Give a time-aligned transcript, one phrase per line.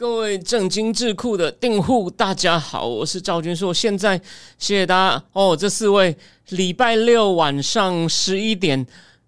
[0.00, 3.72] 各位正经智库的订户，大家好，我是赵军硕。
[3.74, 4.16] 现在
[4.56, 6.16] 谢谢大家哦，这四位
[6.48, 8.86] 礼拜六晚上十一点，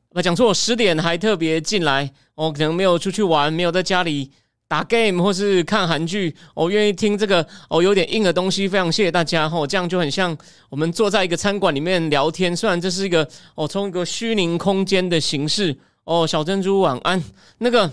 [0.09, 4.31] 不讲错，十点还特别进来哦，可能没有出去玩，没有在家里
[4.67, 10.35] 打 game 或是看韩剧，我、愿意听这个哦有点硬的东西，非常谢谢大家哦，这样就很像
[10.71, 17.23] 我们坐在一个餐馆里面聊天，虽然这是一个哦从一个虚拟空间的形式哦，小珍珠晚安，
[17.59, 17.93] 那个。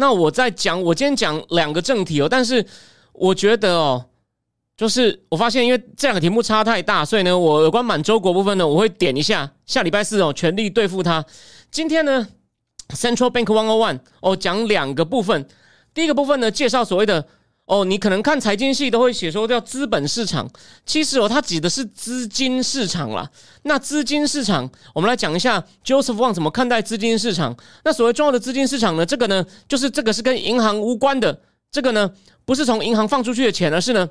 [0.00, 2.64] 那我在讲，我今天讲两个正题哦，但是
[3.12, 4.04] 我觉得哦，
[4.76, 11.24] 就是我发现，因为这两个题目差太大，所以呢，我有关满洲国部分呢，我会点一下下礼拜四哦，全力对付它。
[11.70, 12.28] 今天呢
[12.90, 15.46] ，Central Bank One O One 哦，讲两个部分，
[15.92, 17.26] 第一个部分呢，介绍所谓的。
[17.68, 20.48] 哦，你可能看财经系都会写说叫资本市场，
[20.86, 23.30] 其实哦，它指的是资金市场啦。
[23.64, 27.54] 那资金市场，我们来讲一下 Joseph Wang 怎么看待资金市场。
[27.84, 32.10] 那所谓重要的资金市场呢，这个呢，就是这个是跟银行无关的，这个呢，
[32.46, 34.08] 不是从银行放出去的钱，而是呢，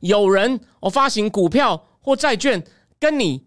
[0.00, 2.62] 有人哦发行股票或债券
[3.00, 3.46] 跟你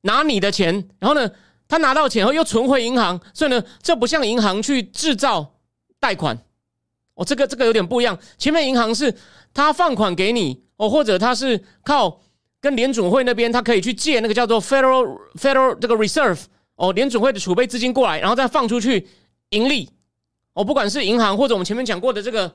[0.00, 1.30] 拿你的钱，然后呢，
[1.68, 5.56] 他拿到钱后又存回银行，所以呢，这不像银行去制造
[6.00, 6.38] 贷款。
[7.18, 8.16] 哦，这个这个有点不一样。
[8.38, 9.12] 前面银行是
[9.52, 12.20] 他放款给你，哦，或者他是靠
[12.60, 16.44] 跟联准会那边，他可以去借那个叫做 Federal Federal 这个 Reserve
[16.76, 19.08] 哦，联准会的储备资金过来，然后再放出去
[19.50, 19.90] 盈利。
[20.52, 22.54] 哦，不管是银行或者我们前面讲过的这个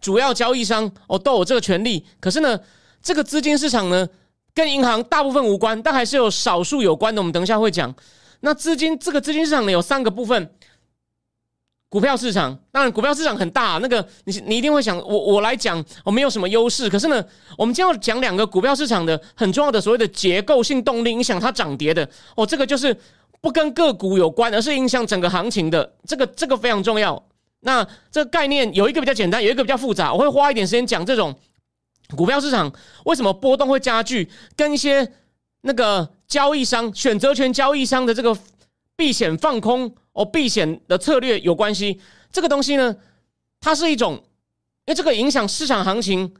[0.00, 2.04] 主要交易商，哦，都有这个权利。
[2.18, 2.58] 可是呢，
[3.00, 4.08] 这个资金市场呢，
[4.52, 7.20] 跟银行大部分无关，但还是有少数有关的。
[7.20, 7.94] 我们等一下会讲。
[8.40, 10.50] 那资金这个资金市场呢，有三个部分。
[11.94, 16.90] 股票市场，当然股票市场很大，那个你你一定会想，我我来讲，我没有什么优势。
[16.90, 17.24] 可是呢，
[17.56, 22.04] 我们今天要讲两个股票市场的很重要的所谓的结构性动力，影响它涨跌的
[22.34, 22.92] 哦，这个就是
[23.40, 27.24] 不跟个股有关，而是影响整个行情的，这个这个非常重要。
[27.60, 31.32] 那这个概念有一个比较简单，有一个比较复杂，我会花一点时间讲这种
[32.16, 32.72] 股票市场
[33.04, 35.12] 为什么波动会加剧，跟一些
[35.60, 38.36] 那个交易商、选择权交易商的这个
[38.96, 39.94] 避险放空。
[40.14, 42.00] 哦，避险的策略有关系。
[42.32, 42.96] 这个东西呢，
[43.60, 44.14] 它是一种，
[44.86, 46.34] 因为这个影响市场行情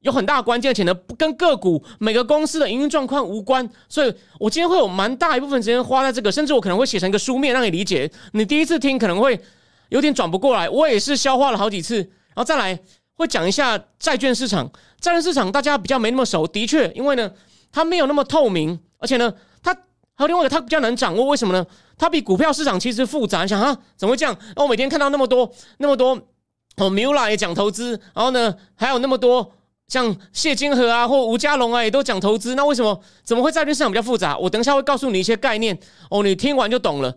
[0.00, 3.68] 有很大关键，而且呢，跟个股每个公司的营运状况无关。
[3.88, 8.10] 所以我今天会有蛮大一部分时间花在这个，甚至我可能会写成一个书面让你理解。
[8.32, 9.38] 你第一次听可能会
[9.88, 12.78] 有点转不过来，我也是消化了好几次，然后再来
[13.14, 14.70] 会讲一下债券市场。
[15.00, 17.30] 债券市场大家比较没那么熟，的确，因为呢，
[17.70, 19.32] 它没有那么透明，而且呢，
[20.16, 21.26] 还有另外一个，它比较难掌握。
[21.26, 21.64] 为什么呢？
[21.98, 24.36] 它比股票市场其实复杂，你想啊，怎么会这样？
[24.56, 26.10] 我每天看到那么多、那么多
[26.76, 29.52] 哦，Mula 也讲投资，然后呢，还有那么多
[29.88, 34.36] 像谢金河啊或吴家龙啊也都讲投资，那为什么怎么会债券市场比较复杂？
[34.36, 35.78] 我等一下会告诉你一些概念
[36.10, 37.16] 哦，你听完就懂了。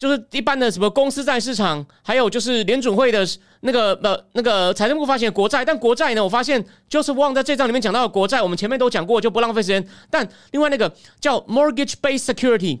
[0.00, 3.24] 就是一般的什么公司债市场，还有就是联准会的
[3.60, 9.86] 那个呃那个财政部发行的国债，但国债呢，我发现就是忘在这章里面讲到的国债，我们前面都讲过，就不浪费时间。
[10.10, 12.80] 但另外那个叫 mortgage-based security。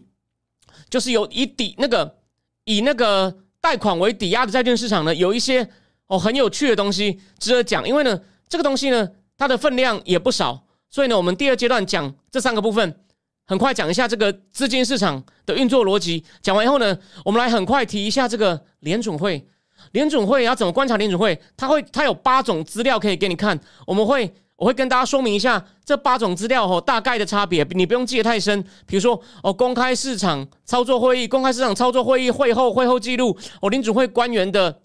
[0.88, 2.16] 就是有以抵那个
[2.64, 5.68] 以那个贷款为抵押的债券市场呢，有一些
[6.08, 7.86] 哦很有趣的东西值得讲。
[7.86, 9.08] 因为呢，这个东西呢，
[9.38, 13.04] 它的分量也不少，所以呢，我们第二阶段讲这三个部分，
[13.50, 16.24] 很快讲一下这个资金市场的运作逻辑。
[16.40, 19.44] 讲完以后呢，我们来很快提一下这个联准会。
[19.90, 21.36] 联准会要怎么观察联准会？
[21.56, 23.58] 它会它有八种资料可以给你看，
[23.88, 24.32] 我们会。
[24.54, 28.62] 我会跟大家说明一下这八种资料哦大概的差别，你不用记得太深。
[28.86, 34.80] 比如说哦，公开市场操作会议、公开市场操作会议会后会后记录，哦，联储会官员的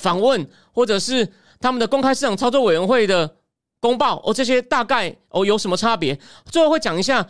[0.00, 1.26] 访问，或者是
[1.60, 3.36] 他们的公开市场操作委员会的
[3.80, 6.18] 公报，哦，这些大概哦有什么差别？
[6.46, 7.24] 最后会讲一下，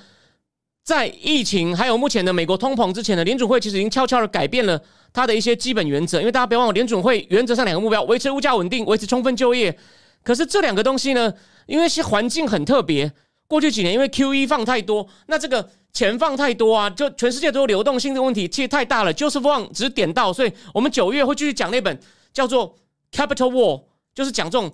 [0.85, 4.79] 在疫情还有目前的美国通膨之前呢，联准会其实已经悄悄的改变了
[5.15, 9.77] 它的一些基本原则，因为大家别忘了，联准会原则上两个目标：维持物价稳定，维持充分就业。
[10.23, 11.33] 可是这两个东西呢？
[11.67, 13.11] 因为是环境很特别，
[13.47, 19.11] 过去几年因为 Q E 放太多，那这个钱放太多啊，就全世界都有流动性的问题，其实太大了。
[19.11, 21.99] 就是放只是点到，所以我们九月会继续讲那本
[22.35, 22.77] 叫做
[23.17, 23.79] 《Capital War》，
[24.15, 24.71] 就是讲这种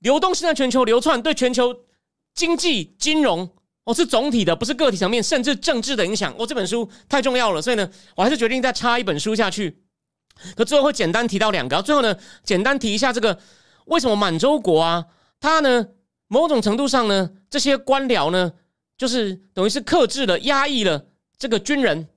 [0.00, 1.74] 流动性在全球流窜对全球
[2.34, 3.48] 经济金融
[3.86, 6.34] 哦是总体的，不是个体层面，甚至政治的影响。
[6.36, 9.78] 哦，这本书太重要了，所以呢，我还是决定再插一本书下去。
[10.56, 13.38] 可最后会简单提到两个，最后呢，简单提一下这个
[13.86, 15.06] 为什么满洲国啊，
[15.40, 15.86] 它呢
[16.26, 18.52] 某种程度上呢，这些官僚呢，
[18.98, 21.06] 就是等于是克制了、压抑了
[21.38, 22.08] 这个军人。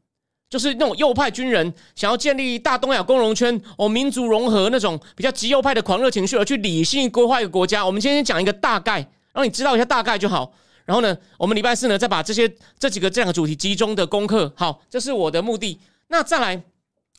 [0.49, 7.85] 就是那种右派军人想要建立大东亚共荣圈哦，民族融合那种比较极右派的狂热情绪，而去理性规划一个国家。
[7.85, 10.51] 我们今天讲一个大概，让你知道一下大概就好。
[10.89, 14.51] 然后呢，我们礼拜四呢再把这些这几个这两个主题集中的功课。
[14.57, 15.79] 好，这是我的目的。
[16.07, 16.63] 那再来，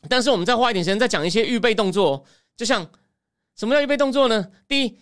[0.09, 2.25] 但是我们再花一点时间再讲一些预备动作。
[2.57, 2.85] 就像
[3.55, 4.47] 什么叫预备动作呢？
[4.67, 4.97] 第一，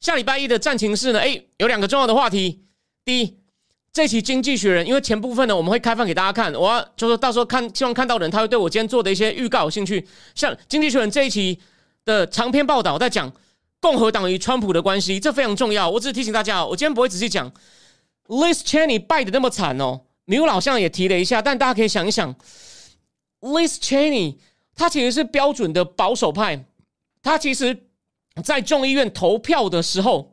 [0.00, 2.64] 下礼拜一的战情室呢，哎，有两个重要的话题。
[3.04, 3.36] 第一。
[3.92, 6.54] 这期《经济学人》，因为前部分呢，我们会开放给大家看。
[6.54, 10.06] 我要就是到时候看，希望看到人，他会对我今天做的一些预告有兴趣。
[10.34, 11.58] 像《经济学人》这一期
[12.04, 13.32] 的长篇报道，在讲
[13.80, 15.88] 共和党与川普的关系，这非常重要。
[15.88, 17.50] 我只是提醒大家，我今天不会仔细讲。
[18.28, 22.34] Liz Cheney 败的那么惨哦，米老像也提了一下，但大家可以想一想
[23.40, 24.36] ，Liz Cheney
[24.74, 26.64] 他其实是标准的保守派，
[27.22, 27.88] 他其实
[28.44, 30.32] 在众议院投票的时候。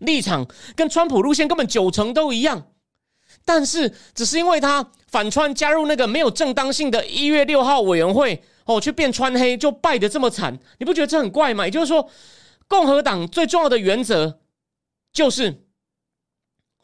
[0.00, 2.68] 立场跟川普路线根本九成都一样，
[3.44, 11.66] 但是只是因为他反川加入那个没有正当性的一月六号委员会哦，去变川黑就败得这么惨，你不觉得这很怪吗？
[11.66, 12.08] 也就是说，
[12.66, 14.40] 共和党最重要的原则
[15.12, 15.65] 就是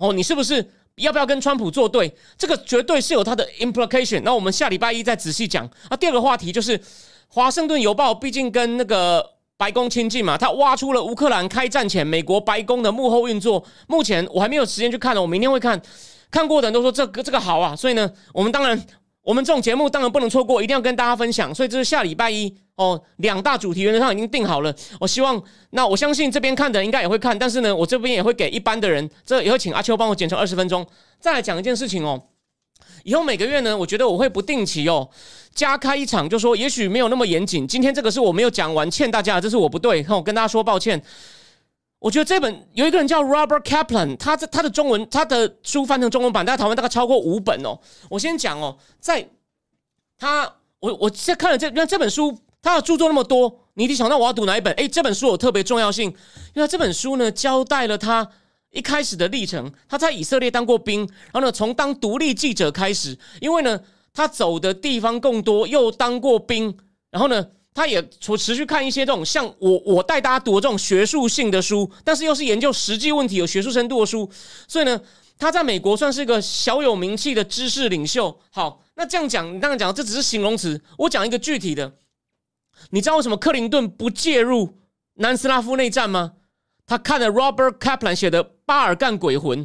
[0.02, 2.12] 哦，你是不是要不要跟川普作对？
[2.36, 4.20] 这个绝对是有它的 implication。
[4.24, 5.64] 那我们下礼拜一再仔细讲。
[5.88, 6.76] 啊，第二个话题就是
[7.28, 9.30] 《华盛顿邮报》，毕竟跟那个。
[9.58, 13.64] 白宫亲近嘛，他挖出了乌克兰开战前美国白宫的幕后运作。
[13.86, 15.80] 目前我还没有时间去看呢，我明天会看。
[16.32, 18.84] 看过的人都说这个这个好啊，所以呢，我们当然
[19.22, 21.54] 我们这种节目当然不能错过，一定要跟大家分享。
[21.54, 24.74] 所以这是下礼拜一哦，两大主题原则上已经定好了。
[24.98, 25.40] 我希望
[25.70, 30.84] 那我相信这边看的应该也会看，但是呢，我这边也会给一般的人，这也会请阿秋帮我剪成二十分钟。
[31.20, 32.20] 再来讲一件事情哦，
[33.04, 35.08] 以后每个月呢，我觉得我会不定期哦。
[35.54, 37.68] 加开一场，就说也许没有那么严谨。
[37.68, 41.00] 今天这个是我没有讲完，欠大家，这是我不对，我跟大家说抱歉。
[42.02, 47.78] 我觉得这本有一个人叫 Robert Kaplan，他这他的中文他的书翻成中文版，大家讨论大概超过五本哦。
[48.10, 49.26] 我先讲哦，在
[50.18, 54.74] 他我我在看了这那这本书，他的著作那么多，你得想到我要读哪一本？
[54.74, 56.12] 诶，这本书有特别重要性，
[56.54, 58.28] 因为这本书呢交代了他
[58.70, 59.72] 一开始的历程。
[59.88, 61.00] 他在以色列当过兵，
[61.32, 63.80] 然后呢从当独立记者开始，因为呢。
[64.14, 66.76] 他走的地方更多，又当过兵，
[67.08, 74.28] 然后呢，他也持持续看一些这种像我我带大家读这种学术性的书，但是又是研究实际问题、有学术深度的书，
[74.68, 75.00] 所以呢，
[75.38, 78.38] 他在美国算是一个小有名气的知识领袖。
[78.50, 81.94] 好，那这样讲，你刚刚讲这只是形容词，我讲一个具体的，
[82.90, 84.78] 你知道为什么克林顿不介入
[85.14, 86.32] 南斯拉夫内战吗？
[86.86, 89.64] 他看了 Robert Kaplan 写的《巴尔干鬼魂》，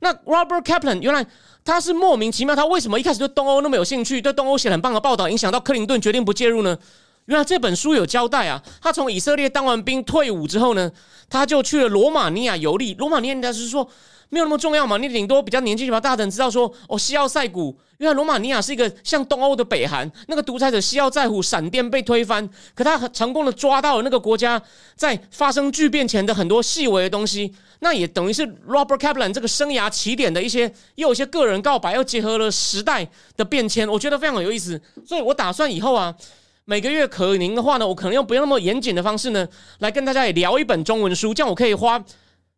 [0.00, 1.26] 那 Robert Kaplan 原来。
[1.66, 4.22] 他是莫名其妙，他为什么一开始对东欧那么有兴趣？
[4.22, 6.78] 对东欧写很棒的报道，影响到克林顿决定不介入呢？
[7.26, 10.90] 原来这本书有交代啊，他从以色列当完兵退伍之后呢，
[11.28, 12.94] 他就去了罗马尼亚游历。
[12.94, 13.88] 罗马尼亚他是说。
[14.28, 14.96] 没有那么重要嘛？
[14.96, 24.60] 你顶多比较年纪比较大的人知道说，哦，西奥塞古，因为罗马尼亚是一个像东欧的北韩，那个独裁者西奥塞古闪电被推翻，可他很成功的抓到了那个国家
[24.96, 34.80] 在发生巨变前的很多细微的东西，那也等于是 Robert Kaplan 这个生涯起点的一些，又有一些个人告白，又结合了时代的变迁，我觉得非常有意思。
[35.06, 36.12] 所以我打算以后啊，
[36.68, 39.46] 每个月可能的话呢，我可能用不用那么严谨的方式呢，
[39.78, 42.04] 来跟大家也聊一本中文书，这样我可以花。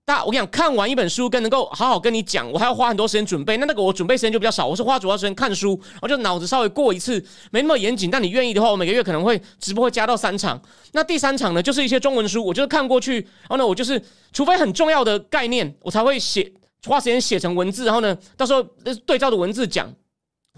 [0.06, 3.58] 大，我跟你讲，看完一本书，跟能够好好跟你讲，我还要花很多时间准备。
[3.58, 8.10] 那那个我准备时间就比较少，我是花主要时间看书，然后就脑子稍微过一次，没那么严谨。
[8.10, 10.58] 但你愿意的话，我每个月可能会直播会加到三场。
[10.92, 16.50] 那第三场呢，就是一些中文书，我就是看过去，然后呢，我就是除非很重要的概念，我才会写
[16.86, 18.62] 花时间写成文字，然后呢，到时候
[19.04, 19.94] 对照的文字讲。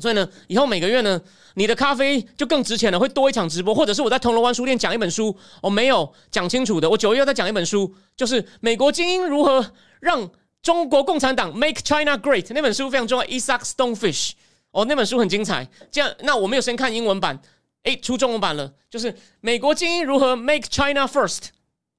[0.01, 1.21] 所以呢，以后每个月呢，
[1.55, 10.31] 你的咖啡就更值钱了，会多一场直播，或者是我在铜锣湾书店讲一本书，我没有讲清楚的，我九月要再讲一本书，就是美国精英如何让
[10.63, 14.33] 中国共产党 make China great 那本书非常重要，Isaac Stonefish
[14.73, 15.69] 哦，那本书很精彩。
[15.91, 17.41] 这样，那我没有先看英文版，
[17.85, 21.49] 诶，出中文版了，就是美国精英如何 make China first。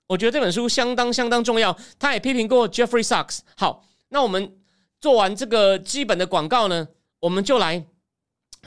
[0.07, 3.39] 我觉得这本书相当相当重要，他也批评过 Jeffrey Sachs。
[3.57, 4.53] 好，那我们
[4.99, 6.87] 做完这个基本的广告呢，
[7.19, 7.85] 我们就来。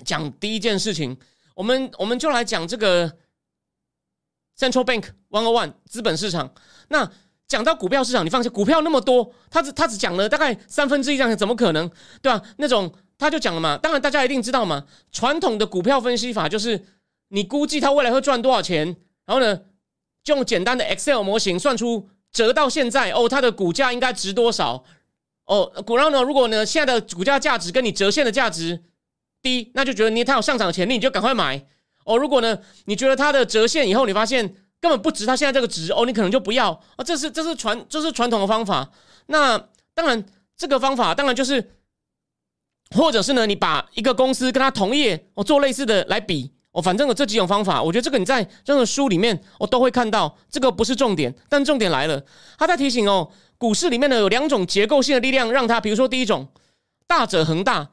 [0.03, 1.17] 讲第一件事情，
[1.55, 3.09] 我们我们就来讲这个
[4.59, 6.53] Central Bank One O One 资本市场。
[6.89, 7.11] 那
[7.47, 11.89] 讲到股票市场，你放心，股票那么多，他只他只讲了大概三分之一这样，怎么可能？
[12.21, 12.43] 对吧？
[12.57, 13.79] 那种他就讲了嘛。
[13.79, 16.85] 当然大家一定知道嘛，传统的股票分析法就是
[17.29, 18.97] 你估计它未来会赚多少钱，
[19.27, 19.61] 然后呢，
[20.25, 24.85] 就用简单的 Excel 模型算出折到现在哦，它的股价应该值多少？
[25.45, 28.83] 哦，股然呢，如果呢现在的股价价值跟你折现的价值。
[29.45, 31.65] 低，那就觉得你它有上涨的潜力，你就赶快买
[32.07, 37.05] 哦，如果呢，你觉得它的折现以后，你发现根本不值它现在这个值哦，你可能就不要啊。
[37.05, 38.91] 这是这是传这是传统的方法。
[39.27, 39.59] 那
[39.93, 40.25] 当然，
[40.57, 41.73] 这个方法当然就是，
[42.97, 47.83] 或者是呢，你把一个公司跟他同业哦做类似的来比哦，反正有这几种方法。
[47.83, 52.23] 我觉得这个你在这个书里面我都会看到，这个不是重点，但重点来了，
[52.59, 56.49] 他在提醒哦，股市里面呢有两种结构性的力量，让它，比如说第一种
[57.07, 57.91] 大者恒大，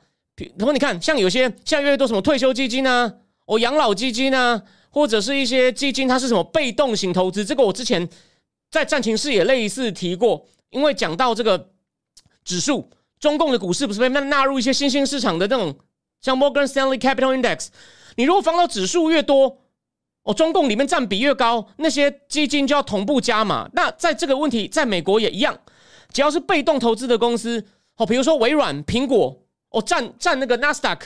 [0.58, 3.14] 然后你看像有些现在越来越多什么退休基金啊。
[3.48, 7.44] 哦养老基金啊，或者是一些基金，它是什么被动型投资？
[7.44, 8.08] 这个我之前
[8.70, 11.72] 在战情室也类似提过，因为讲到这个
[12.46, 15.76] 指数，中共的股市不是被纳入一些新兴市场的那种，
[16.22, 17.68] 像 Morgan Stanley Capital Index，
[18.16, 19.58] 你如果放到指数越多，
[20.24, 23.70] 哦，中共里面占比越高，那些基金就要同步加码。
[23.74, 25.60] 那在这个问题，在美国也一样，
[26.14, 27.66] 只要是被动投资的公司，
[27.98, 29.41] 哦，比如说微软、苹果，
[29.72, 31.00] 哦，占占那个 Nasdaq。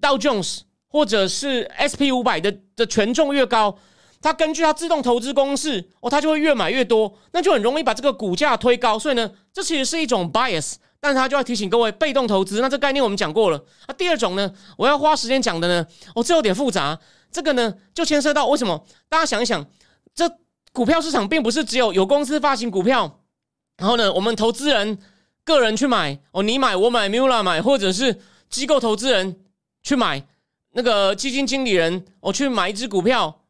[0.00, 3.76] Dow Jones 或者是 SP 五百的的权重越高，
[4.20, 8.96] 它根据它自动投资公式哦，它就会越买越多，那就很容易把这个股价推高。
[8.96, 13.64] 所以呢，这其实是一种 bias，但是它就要提醒各位，被动投资那这概念我们讲过了。
[13.88, 16.96] 那第二种呢，我要花时间讲的呢，哦，这有点复杂。
[17.32, 19.66] 这个呢，就牵涉到为什么大家想一想，
[20.14, 20.30] 这
[20.72, 23.20] 股票市场并不是只有有公司发行股票，
[23.76, 24.96] 然后呢，我们投资人
[25.48, 29.40] 个人去买哦，你买我买，Mula 买，或者是机构投资人。
[29.80, 30.22] 去买
[30.72, 33.40] 那个基金经理人，我去买一只股票，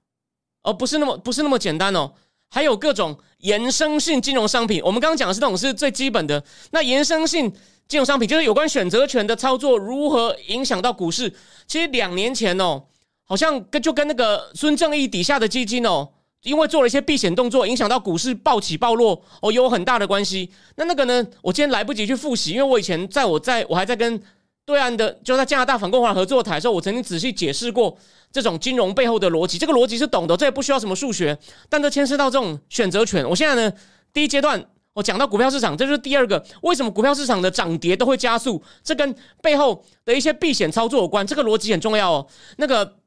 [0.62, 2.12] 哦，不是那么不是那么简单哦，
[2.49, 4.81] 还有各种衍生性金融商品。
[4.85, 7.50] 我们刚刚讲的是那种是最基本的，那衍生性
[7.88, 11.35] 金融商品就是有关选择权的操作如何影响到股市。
[11.67, 12.85] 其实两年前哦，
[13.25, 16.09] 好像跟就跟那个孙正义底下的基金哦，
[16.42, 20.50] 因为做了一些避险动作，影响到股市暴起暴落哦，有很大的关系。
[20.76, 24.21] 那那个呢，我今天来不及去复习，因为我以前在我在我还在跟。
[24.68, 27.97] 对岸的就在加拿大反共华合作台的时候，我曾经仔细解释过
[28.30, 29.57] 这种金融背后的逻辑。
[29.57, 31.38] 这个逻辑是懂的，这也不需要什么数学，
[31.71, 33.26] 但这牵涉到这种选择权。
[33.26, 33.73] 我现在呢，
[34.12, 38.62] 第一阶段我讲到股票市场，这就是第二个，为什么股票市场的涨跌都会加速？
[38.85, 41.26] 这跟背后的一些避险操作有关。
[41.26, 42.26] 这个逻辑很重要哦。
[42.59, 42.99] 那个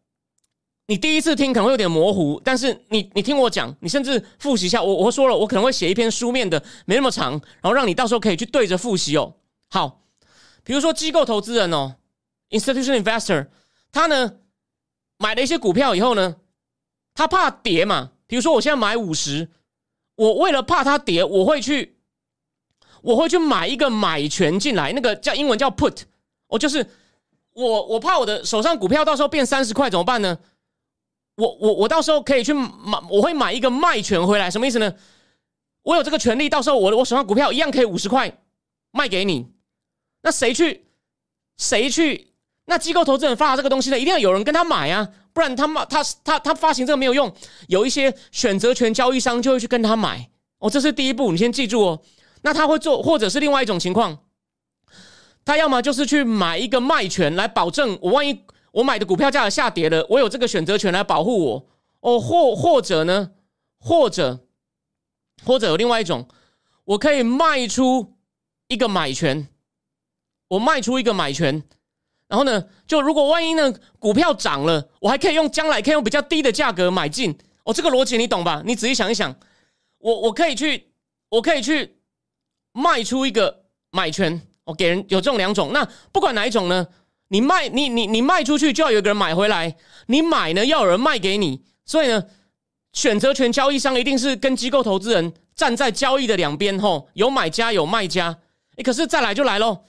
[0.91, 4.83] 你第一次听可能会有点模糊，但是你你听我讲，你甚至复习一下。
[4.83, 7.31] 我我说了，我可能会写一篇书面的，没那么长，
[7.61, 9.35] 然后让你到时候可以去对着复习哦。
[9.69, 10.01] 好。
[10.65, 11.95] 比如说机构投资人哦
[12.49, 13.47] ，institution investor，
[13.89, 14.33] 他呢
[15.17, 16.35] 买了一些股票以后呢，
[17.13, 18.11] 他怕跌嘛。
[18.27, 19.49] 比如说我现在买五十，
[20.15, 21.95] 我为了怕它跌，我会去，
[23.01, 26.01] 我会去买一个买权进来，那个叫英文叫 put。
[26.47, 26.85] 我就是
[27.53, 30.37] 我我怕我的手上股票到时候变三十块怎么办呢？
[31.41, 34.93] 我我我到时候可以去买，我会买一个卖权回来，什么意思呢？
[35.81, 38.31] 我有这个权利，到时候我我手上股票一样可以五十块
[38.91, 39.47] 卖给你。
[40.21, 40.85] 那谁去？
[41.57, 42.33] 谁去？
[42.65, 43.99] 那机构投资人发这个东西呢？
[43.99, 47.33] 一定要有人跟他买啊，不然他妈他他他发行这个没有用。
[47.67, 50.29] 有一些选择权交易商就会去跟他买
[50.59, 52.01] 哦，这是第一步，你先记住哦。
[52.43, 54.19] 那他会做，或者是另外一种情况，
[55.43, 61.67] 他要么就是去买一个卖权来保证我万一我买的股票价格下跌了，我有这个选择权来保护我
[61.99, 62.19] 哦。
[62.19, 63.31] 或或者呢，
[63.79, 64.45] 或者
[65.43, 66.27] 或者有另外一种，
[66.85, 68.17] 我可以卖出
[68.67, 69.47] 一个买权。
[70.47, 71.63] 我卖出一个买权，
[72.27, 77.33] 然后呢，就如果万一呢股票涨了，我还可以用将来可以用比较低的价格买进。
[77.63, 78.61] 哦，这个逻辑你懂吧？
[78.65, 79.33] 你仔细想一想，
[79.99, 80.91] 我我可以去，
[81.29, 81.95] 我可以去
[82.73, 85.71] 卖出一个买权，我给人有这种两种。
[85.71, 86.85] 那不管哪一种呢，
[87.31, 89.73] 你卖你你你卖出去就要有个人买回来，
[90.07, 91.63] 你买呢要有人卖给你。
[91.85, 92.25] 所以呢，
[92.91, 98.37] 选择权交易商一定是跟机构投资人站在交易的两边，吼，有买家有卖家。
[98.75, 99.85] 哎，可是再来就来喽。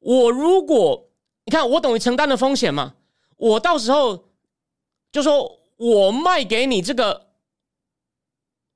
[0.00, 1.08] 我如果
[1.44, 2.94] 你看，我等于承担的风险嘛，
[3.36, 4.24] 我到时候
[5.12, 7.28] 就说我卖给你这个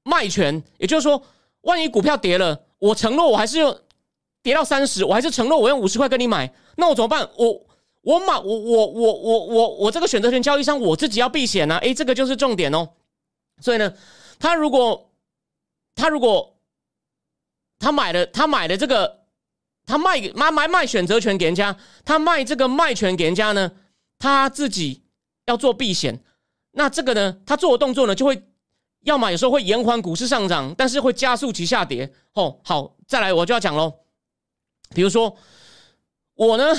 [0.05, 1.21] 卖权，也就是说，
[1.63, 3.77] 万一股票跌了，我承诺我还是用
[4.41, 7.29] 跌到三十，我还是承诺我用五十块跟你买，那我怎么办？
[7.37, 7.67] 我
[8.05, 11.77] 我买我我我我我我这个选择权交易商我自己要避险呢？
[11.79, 12.91] 诶，这个就是重点哦。
[13.61, 13.93] 所以呢，
[14.39, 15.11] 他如果
[15.95, 16.57] 他如果
[17.79, 19.25] 他买了他买的这个。
[19.87, 23.71] 他卖给卖卖卖选择权给人家，他卖这个卖权给人家呢，
[24.19, 25.05] 他自己
[25.45, 26.25] 要做避险。
[26.71, 28.49] 那这个呢，他做的动作呢，就会
[29.03, 32.11] 要么有时候会延缓股市上涨，但是会加速其下跌。
[32.33, 33.93] 哦，好，再来我就要讲喽。
[34.95, 35.37] 比如说
[36.33, 36.75] 我呢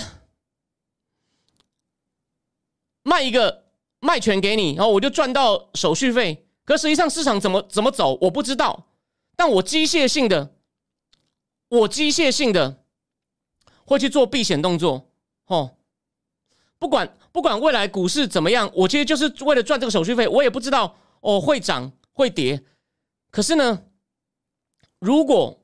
[3.05, 3.63] 卖一个
[4.01, 6.45] 卖权给你，然后我就赚到手续费。
[6.65, 8.87] 可实际上市场怎么怎么走我不知道，
[9.37, 10.53] 但我机械性的，
[11.69, 12.81] 我机械性的。
[13.87, 15.11] 会去做避险动作，
[15.45, 15.77] 哦，
[16.79, 22.63] 不管不管未来股市怎么样，我其实就是为了赚这个手续费，我也不知道哦会涨会跌。
[23.29, 23.83] 可是呢，
[24.97, 25.63] 如果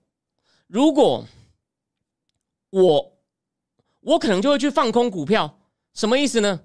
[0.67, 1.25] 如果
[2.69, 3.17] 我
[4.01, 5.59] 我可能就会去放空股票，
[5.95, 6.61] 什么意思呢？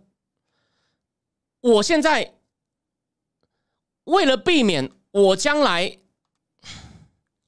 [1.66, 2.34] 我现在
[4.04, 5.98] 为了避免我将来，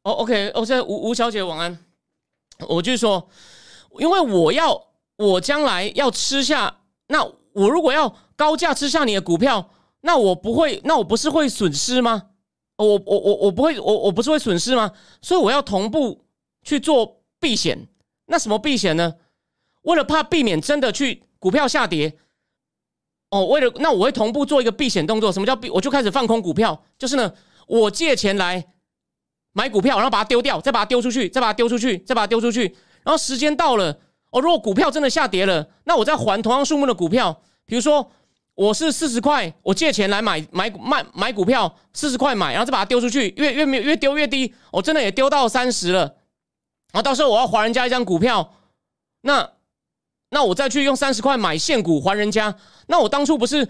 [0.03, 1.79] 哦，OK，哦，现在吴吴小姐晚安，
[2.69, 3.31] 我就说，
[4.01, 7.23] 因为我要我将来要吃下，那
[7.53, 9.71] 我如果要高价吃下你的股票，
[10.01, 12.31] 那我不会，那我不是会损失吗？
[12.75, 14.93] 我我我我不会，我我不是会损失吗？
[15.23, 16.25] 所以我要同步
[16.65, 17.87] 去做避险。
[18.27, 19.15] 那什么避险呢？
[19.83, 22.19] 为了怕避免真的去股票下跌，
[23.31, 25.31] 哦，为了那我会同步做一个避险动作。
[25.31, 25.69] 什么叫避？
[25.71, 27.33] 我就开始放空股票，就是呢，
[27.67, 28.65] 我借钱来
[29.53, 32.63] 买股票，然后把它丢掉，再把它丢出去，再把它丢出去，再把它丢出去。
[33.03, 33.99] 然后时间到了，
[34.31, 37.43] 哦，如果股票真的下跌了，那我再还同样数目的股票。
[37.67, 38.11] 比如说
[38.55, 46.01] 我是四十块，我借钱来买买卖买股票，四十块买，然后再把它丢出去，越越越丢越低，我真的也丢到三十了。
[46.93, 48.55] 然后到时候我要还人家一张股票，
[49.21, 49.51] 那
[50.31, 52.55] 那我再去用三十块买现股还人家，
[52.87, 53.67] 那我当初不是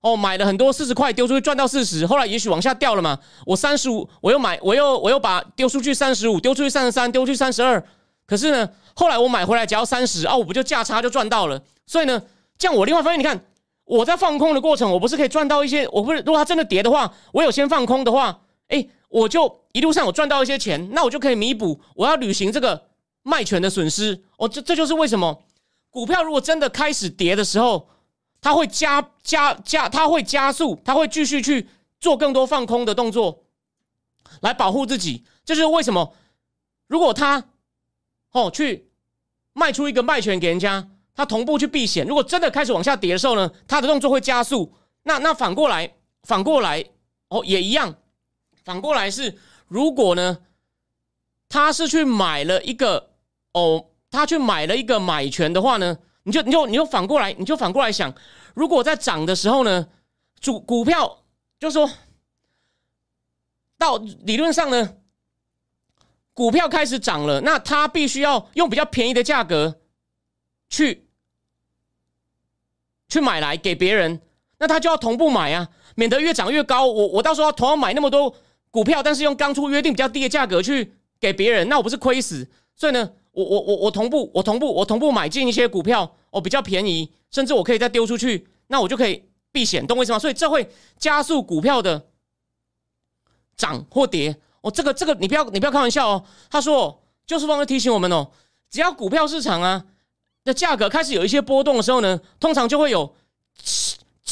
[0.00, 7.82] 哦买了很多四十块丢出去赚到四十，后来也许往下掉了嘛，我三十五我又买我又我又把丢出去三十五丢出去三十三丢出去三十二，
[8.26, 12.22] 可是呢后来我买回来只要三十啊，我不就价差就赚到了，所以呢
[12.58, 13.44] 这样我另外发现你看
[13.84, 18.86] 我在放空的过程，我不是可以赚到一些，我不是如果它真的跌的话，我有先放空的话，哎。
[19.12, 22.82] 我就一路上我赚到一些钱，那我就可以弥补我要履行这个
[23.22, 24.18] 卖权的损失。
[24.38, 25.38] 哦，这这就是为什么
[25.92, 27.88] 股票如果真的开始跌的时候，
[28.40, 31.68] 它会加加加，它会加速，它会继续去
[32.00, 33.44] 做更多放空的动作，
[34.40, 35.24] 来保护自己。
[35.44, 36.14] 这是为什么，
[36.86, 37.44] 如果他
[38.30, 38.90] 哦去
[39.52, 42.06] 卖出一个卖权给人家，他同步去避险。
[42.06, 44.74] 如果真的开始往下跌的时候呢，他的动作会加速。
[45.02, 46.82] 那那反过来，反过来
[47.28, 47.94] 哦也一样。
[48.64, 49.36] 反过来是，
[49.68, 50.38] 如果呢，
[51.50, 53.10] 他是去买了一个
[53.52, 58.14] 哦，他去买了一个买权的话呢，你就你就你就反过来，你就反过来想，
[58.54, 59.88] 如果在涨的时候呢，
[60.38, 61.24] 主股票
[61.58, 61.90] 就说
[63.76, 64.94] 到理论上呢，
[66.32, 69.80] 股票开始涨了，那他必须要用比较便宜的价格
[70.68, 71.08] 去
[73.08, 74.20] 去买来给别人，
[74.58, 78.36] 那他就要同步买啊，免得越涨越高，我我到时候要同样买那么多。
[78.70, 82.48] 股票，但是用刚出约定比较低的价格去给别人，那我不是亏死？
[82.74, 90.18] 所以呢，我我我我同步，我同步，我同步买进一些股票，我，比较便宜，甚至我可以再丢出去，那我就可以避险，懂我意思吗？
[90.18, 92.06] 所以这会加速股票的
[93.56, 94.36] 涨或跌。
[94.60, 96.24] 哦，这个这个你不要你不要开玩笑哦。
[96.50, 98.30] 他说，就是忘了提醒我们哦，
[98.70, 99.84] 只要股票市场啊
[100.44, 103.14] 的价格开始有一些波动的时候呢，通常就会有。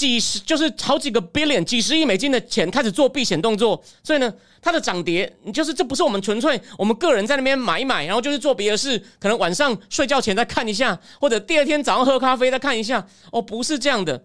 [0.01, 4.33] 几十就是好几个 billion 几十亿美金的钱开始做避险动作，所以呢，
[4.63, 14.25] 它的涨跌，就是这不是我们纯粹我们个人在那边买一买，然后就是做别的事，可能晚上睡觉前再看一下，或者第二天早上喝咖啡再看一下，哦，不是这样的。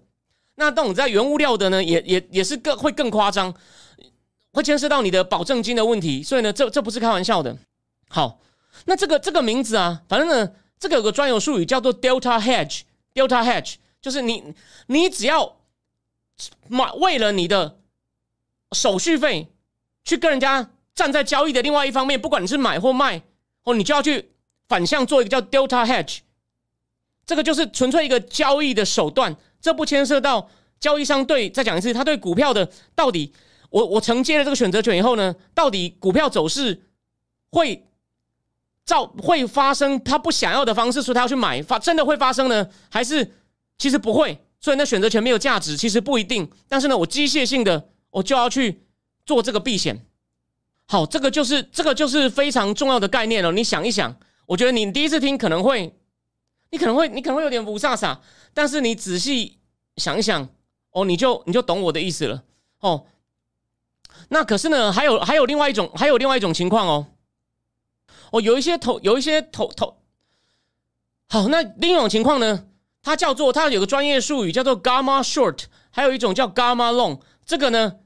[0.56, 3.54] 那这种在原物料的呢，也也也是更会更夸张，
[4.54, 7.58] 会牵涉到你的保证金的问题，所以呢，这这不是开玩笑的。
[8.08, 8.40] 好，
[8.86, 14.42] 那这个这个名字啊，反正呢，这个有个专有术语叫做 Delta Hedge，Delta Hedge 就是你
[14.88, 15.58] 你只要。
[16.68, 17.80] 买为了你的
[18.72, 19.54] 手续费
[20.04, 23.22] 去跟人家站在交易的另外一方面，不管你是买或卖，
[23.64, 24.32] 哦，你就要去
[24.68, 26.20] 反向做一个叫 Delta Hedge，
[27.26, 31.50] 这个就是纯粹一个交易的手段，这不牵涉到交易商对。
[31.50, 33.34] 再讲一次，他对股票的到底，
[33.70, 36.84] 我我承接了这个选择权以后呢，到底股票走势
[37.52, 37.88] 会
[38.86, 43.34] 照会发生他不想要的方式，说他要去买，发真的会发生呢，还是
[43.78, 44.45] 其实不会？
[44.66, 46.50] 所以那选择权没有价值，其实不一定。
[46.68, 48.82] 但是呢，我机械性的我就要去
[49.24, 50.08] 做这个避险。
[50.88, 53.52] 好，这个就是这个就是非常重要的概念了。
[53.52, 55.96] 你想一想，我觉得你第一次听可能会，
[56.72, 58.18] 你可能会你可能会有点不飒飒，
[58.56, 59.60] 但是你仔细
[59.98, 60.50] 想一想，
[60.90, 62.44] 哦，你就你就懂我的意思了。
[62.80, 63.06] 哦，
[64.30, 67.06] 那可是呢，还有还有另外一种还有另外一种情况哦。
[68.32, 69.98] 哦，有一些投有一些投投，
[71.30, 72.66] 好，那另一种情况呢？
[73.06, 77.20] 它叫做，它有个专业术语叫做 gamma short，还有一种叫 gamma long。
[77.46, 77.98] 这个呢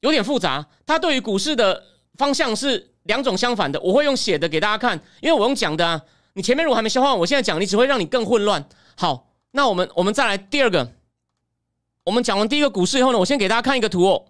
[0.00, 3.80] 有点复杂，它对于股市的方向是两种相反的。
[3.80, 6.02] 我会用写的给大家看，因为我用讲的啊，
[6.32, 8.68] 你前面如果还没消化，我现在讲你只会让你更混乱。
[8.96, 10.92] 好，那我们我们再来第二个，
[12.02, 14.24] 我们讲完第一个股市以后呢，我先给大家看一个图哦。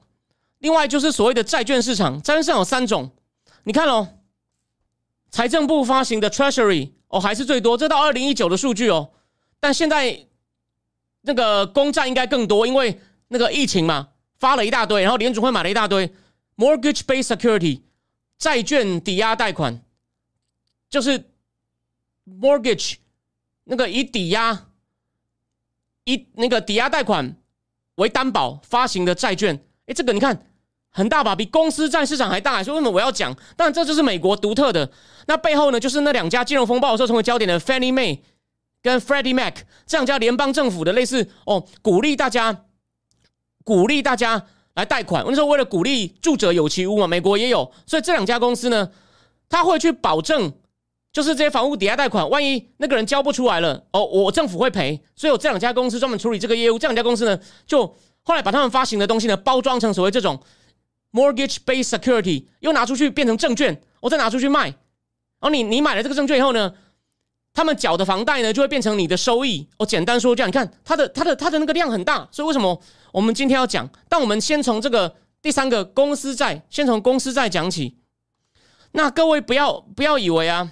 [0.59, 3.11] 另外就是所谓的债券市场，债券市场有三种，
[3.65, 4.07] 你看哦，
[5.31, 9.13] 财政部发行的 Treasury 哦还是最多，这到二零一九的数据哦。
[9.61, 10.27] 但现在
[11.21, 16.13] 那个公债应该更多，因为那个疫情嘛，发了一大堆，然后联储会买了一大堆
[16.57, 17.83] mortgage-based security
[18.39, 19.83] 债券抵押贷款，
[20.89, 21.31] 就是
[22.27, 22.95] mortgage
[23.65, 24.67] 那个以抵押
[26.05, 27.37] 以那个抵押贷款
[27.97, 29.63] 为担保发行的债券。
[29.87, 30.47] 哎，这个你看
[30.91, 32.65] 很大吧，比公司债市场还大。
[32.65, 33.37] 所以为什么我要讲？
[33.57, 34.91] 当然这就是美国独特的。
[35.27, 38.21] 那背后呢，就是那两家金融风暴的时候成为焦点的 Fannie Mae
[38.83, 39.55] 跟 Freddie Mac
[39.87, 42.65] 这两家联邦政府的类似哦，鼓励大家
[43.65, 45.25] 鼓励大家来贷款。
[45.27, 48.91] 那时候为了鼓励住者有其屋嘛，美国也有，所以这两家公司呢，
[49.49, 50.53] 他会去保证，
[51.13, 55.03] 就是这些房屋抵押贷款，万一那个人交不出来了，哦，我政府会赔。
[55.15, 56.79] 所以有这两家公司专门处理这个业务。
[56.79, 57.87] 这两家公司呢，就
[58.23, 60.41] 后来把他们发行的东西呢，包装成所谓这种
[61.13, 64.67] mortgage-based security，又拿出去变成证券，我再拿出去卖。
[65.41, 66.73] 然后你你买了这个证券以后呢，
[67.53, 69.69] 他们缴的房贷呢，就会变成你的收益。
[69.79, 72.81] 我简单说这样，你看它的它的它的那个量很大，所以为什么
[73.13, 73.89] 我们今天要讲？
[74.09, 77.97] 但我们先从这个第三个公司债，先从公司债讲起。
[78.93, 80.71] 那各位不要不要以为啊，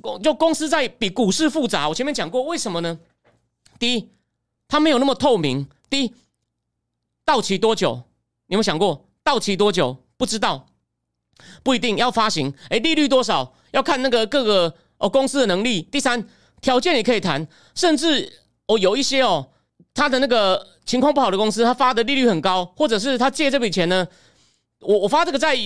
[0.00, 1.88] 公就公司债比股市复杂。
[1.88, 2.98] 我前面讲过，为什么呢？
[3.78, 4.10] 第一。
[4.72, 5.68] 它没有那么透明。
[5.88, 6.14] 第一，
[7.24, 8.04] 到期多久？
[8.46, 9.96] 你有没有想过到期多久？
[10.16, 10.64] 不知道，
[11.62, 12.52] 不一定要发行。
[12.68, 13.54] 哎，利率多少？
[13.72, 15.82] 要看那个各个哦公司的能力。
[15.82, 16.24] 第三，
[16.60, 18.32] 条件也可以谈，甚至
[18.66, 19.48] 哦有一些哦，
[19.94, 24.06] 他的那个情况不好的公司，他发的利率很高，或者是他借这笔钱呢，
[24.80, 25.56] 我我发这个债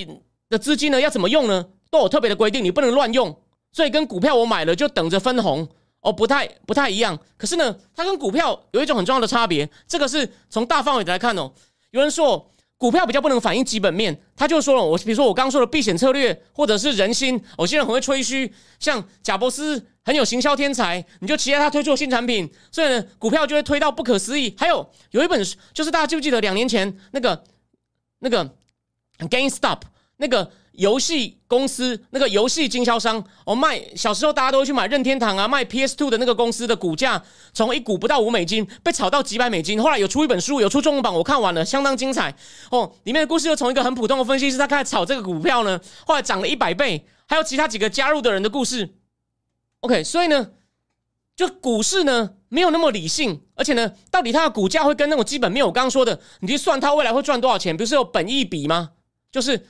[0.49, 1.65] 的资金呢，要怎么用呢？
[1.89, 3.35] 都有特别的规定，你不能乱用。
[3.71, 5.67] 所以跟股票我买了就等着分红。
[6.01, 7.17] 哦，不太不太一样。
[7.35, 9.67] 可是呢，它跟股票有一种很重要的差别。
[9.87, 11.51] 这个是从大范围来看哦。
[11.89, 24.53] 有人说股票比较不能反映基本面，他就说了，我比如说我刚说的避险策略，或者是人心，有些人很会吹嘘，像贾伯斯很有行销天才，你就期待他推出新产品，所以呢，股票就会推到不可思议。
[24.57, 25.41] 还有有一本
[25.73, 27.43] 就是大家记不记得两年前那个
[28.19, 28.55] 那个
[29.19, 29.79] GameStop
[30.17, 30.51] 那个。
[30.77, 37.21] 游戏公司那个游戏经销商，哦，卖小时候大家都会去买任天堂啊，卖 PS Two 的那个公司的股价
[37.53, 42.35] 从一股不到五美金被炒到几百美金，后来有出一本书，有出中文版，我看完了，相当精彩
[42.71, 42.91] 哦。
[43.03, 48.95] 里面的故事又从一个很普通的分析师，他开始炒这个股票呢，后来涨了一百倍，还有其他几个加入的人的故事。
[49.81, 50.51] OK，所以呢，
[51.35, 58.91] 就股市呢没有那么理性，而且呢，到底它的股价会跟那种基本面，我刚刚说的，你去算它未来会赚多少钱，不是有本益比吗？
[59.31, 59.67] 就是。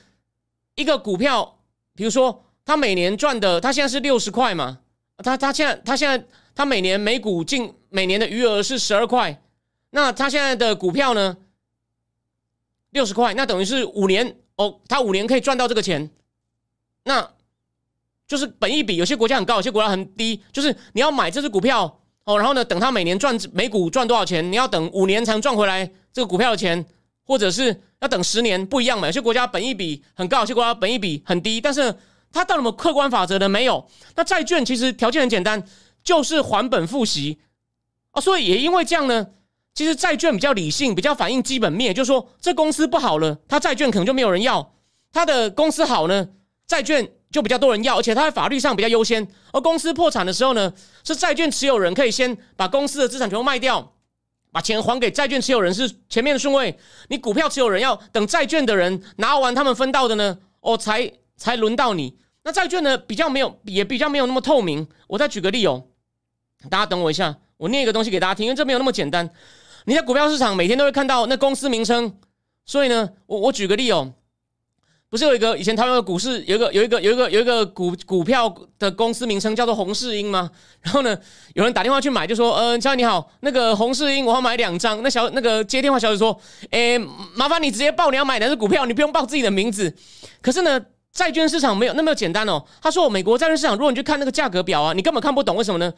[0.76, 1.58] 一个股票，
[1.94, 4.78] 比如说，它每年赚的，它现在是六十块嘛？
[5.16, 9.42] 它它现在它现在它每年每股净每年的余额是十二块，
[9.90, 11.38] 那它现在的股票呢，
[12.90, 16.10] 六十块，那等于是五年哦，它五年可以赚到这个钱，
[17.04, 17.26] 那
[18.28, 26.86] 就是本一比，有些国家很高，有些国家很低，就是你要买这只股票哦，然后呢，等它每年赚每股赚多少钱，你要等五年才能赚回来这个股票的钱。
[27.28, 29.08] 或者是要等十年不一样嘛？
[29.08, 31.92] 有些国家本益比很高，有些国家本益比很低，但是
[32.32, 33.48] 它到底有没有客观法则呢？
[33.48, 33.84] 没有。
[34.14, 35.62] 那债券其实条件很简单，
[36.04, 37.38] 就是还本付息
[38.12, 38.20] 啊。
[38.20, 39.26] 所以也因为这样呢，
[39.74, 44.62] 其实债券比较理性，比较反映基本面，就是说这公司不好了，它债券可能就没有人要；
[45.12, 46.28] 它的公司好呢，
[46.68, 49.26] 债券就比较多人要，而且它在法律上比较优先。
[49.52, 53.92] 而公司破产的时候呢，是债券持有人可以先把公司的资产全部卖掉。
[54.56, 56.74] 把钱还给债券持有人是前面的顺位，
[57.08, 62.16] 你股票持有人要等债券的人拿完他们分到的呢，哦，才才轮到你。
[62.42, 64.88] 那债券呢比较没有，也比较没有那么透明。
[65.08, 65.84] 我再举个例哦，
[66.70, 69.28] 大家等我一下，我念一个东西给大家听，因为这没有那么简单。
[69.84, 72.18] 你在股票市场每天都会看到那公司名称，
[72.64, 74.14] 所以呢，我我举个例哦。
[75.16, 80.50] 不是有一个以前台湾的股市有一个有一个有一个有一个股股票的公司名称叫做红世英吗？
[80.84, 81.16] 然后呢，
[81.54, 86.98] 有人打电话去买，就说：“呃，小姐你好，那个红世英我要买两张。”那小那个接电话小姐说：“诶，
[87.34, 89.90] 麻烦你直接报你要买的是股票，你不用报自己的名字。”
[90.42, 90.78] 可是呢，
[91.12, 92.62] 债券市场没有那么简单哦。
[92.82, 95.90] 他说：“美国债券市场，如果你去看那个价格表啊，你根本看不懂为什么呢？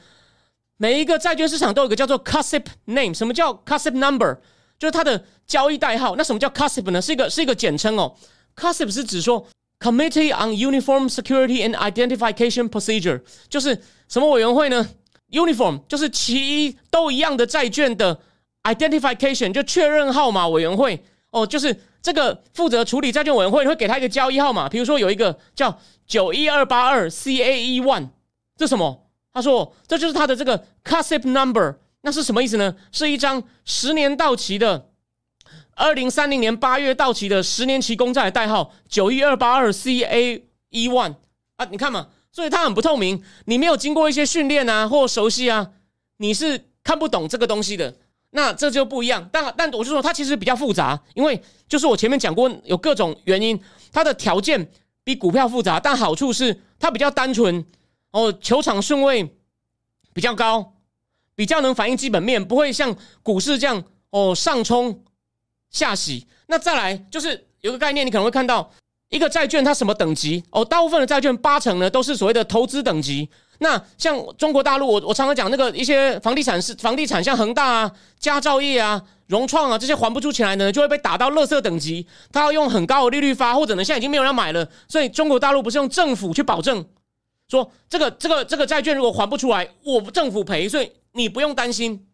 [0.76, 4.37] 每一个债券市场都有一个叫做 CUSIP name，什么叫 CUSIP number？
[4.78, 6.14] 就是它的交易代号。
[6.14, 7.02] 那什么叫 CUSIP 呢？
[7.02, 8.14] 是一个是一个简称哦。”
[8.59, 9.47] CUSIP 是指说
[9.79, 14.88] Committee on Uniform Security and Identification Procedure，就是什么委员会呢
[15.31, 18.21] ？Uniform 就是其一都一样的债券的
[18.64, 28.09] Identification 就确认号码委员会哦，就是这个负责处理债券委员会会给他一个交易号码，比如说有一个叫九一二八二 CAE One，
[28.57, 29.07] 这什么？
[29.33, 32.75] 他说这就是他的这个 CUSIP Number，那是什么意思呢？
[32.90, 34.87] 是一张十年到期的。
[35.79, 41.14] 二零三零年八月到期的十年期公债代号九一二八二 C A 一万
[41.55, 45.71] 啊，你看嘛，所以它很不透明，你没有经过一些训练啊或熟悉啊，
[46.17, 47.95] 你是看不懂这个东西的，
[48.31, 49.29] 那这就不一样。
[49.31, 53.59] 但但我就说它其实比较复杂，因为就是我前面讲过，有各种原因，
[53.93, 54.69] 它的条件
[55.05, 57.64] 比股票复杂，但好处是它比较单纯
[58.11, 59.33] 哦，球场顺位
[60.12, 60.73] 比较高，
[61.37, 65.05] 比较能反映基本面，不会像股市这样哦上冲
[65.70, 66.26] 下洗。
[66.46, 68.70] 那再来就是有个概念，你可能会看到
[69.11, 73.28] 一个债券它什么等级哦，大部分的债券八成呢都是所谓的投资等级。
[73.61, 86.85] 那像中国大陆，我我常常讲那个一些房地产是房地产，像恒大啊、佳兆业啊、融创啊这些还不出钱来呢，就会被打到垃圾等级，他要用很高的利率发，或者呢现在已经没有人买了，所以中国大陆不是用政府去保证，
[87.48, 92.08] 说这个这个这个债券如果还不出来，我政府赔，所以你不用担心。